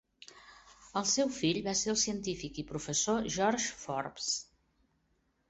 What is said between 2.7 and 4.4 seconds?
professor George Forbes.